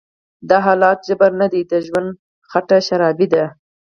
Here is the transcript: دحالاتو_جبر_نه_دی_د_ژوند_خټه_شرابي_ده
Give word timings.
دحالاتو_جبر_نه_دی_د_ژوند_خټه_شرابي_ده 0.49 3.43